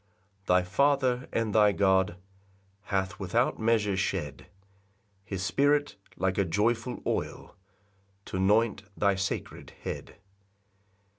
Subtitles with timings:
[0.45, 2.15] 5 [Thy Father and thy God
[2.85, 4.47] Hath without measure shed
[5.23, 7.53] His Spirit, like a joyful oil,
[8.25, 10.15] T'anoint thy sacred head.